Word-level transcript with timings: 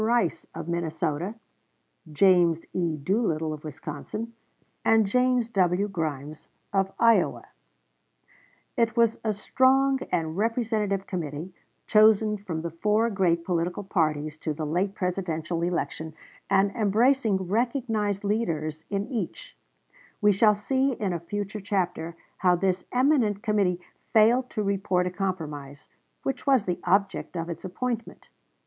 Rice, 0.03 0.47
of 0.55 0.67
Minnesota; 0.67 1.35
James 2.11 2.65
E. 2.73 2.97
Doolittle, 2.97 3.53
of 3.53 3.63
Wisconsin, 3.63 4.33
and 4.83 5.05
James 5.05 5.47
W. 5.49 5.87
Grimes, 5.87 6.47
of 6.73 6.91
Iowa. 6.97 7.45
It 8.75 8.97
was 8.97 9.19
a 9.23 9.31
strong 9.31 9.99
and 10.11 10.35
representative 10.37 11.05
committee, 11.05 11.53
chosen 11.85 12.37
from 12.37 12.63
the 12.63 12.71
four 12.71 13.11
great 13.11 13.45
political 13.45 13.83
parties 13.83 14.37
to 14.37 14.55
the 14.55 14.65
late 14.65 14.95
Presidential 14.95 15.61
election, 15.61 16.15
and 16.49 16.71
embracing 16.71 17.37
recognized 17.47 18.23
leaders 18.23 18.85
in 18.89 19.05
each, 19.07 19.55
We 20.19 20.31
shall 20.31 20.55
see 20.55 20.93
in 20.93 21.13
a 21.13 21.19
future 21.19 21.61
chapter 21.61 22.15
how 22.37 22.55
this 22.55 22.85
eminent 22.91 23.43
committee 23.43 23.79
failed 24.13 24.49
to 24.49 24.63
report 24.63 25.05
a 25.05 25.11
compromise, 25.11 25.89
which 26.23 26.47
was 26.47 26.65
the 26.65 26.79
object 26.85 27.37
of 27.37 27.49
its 27.49 27.63
appointment. 27.63 28.29